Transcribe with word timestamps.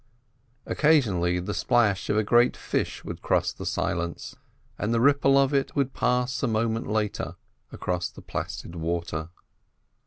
Occasionally 0.65 1.39
the 1.39 1.53
splash 1.53 2.09
of 2.09 2.17
a 2.17 2.23
great 2.23 2.57
fish 2.57 3.05
would 3.05 3.21
cross 3.21 3.53
the 3.53 3.67
silence, 3.67 4.35
and 4.79 4.91
the 4.91 4.99
ripple 4.99 5.37
of 5.37 5.53
it 5.53 5.75
would 5.75 5.93
pass 5.93 6.41
a 6.41 6.47
moment 6.47 6.87
later 6.87 7.35
across 7.71 8.09
the 8.09 8.23
placid 8.23 8.75
water. 8.75 9.29